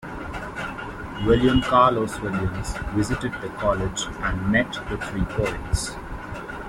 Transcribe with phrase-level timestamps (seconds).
[1.27, 5.91] William Carlos Williams visited the college and met the three poets.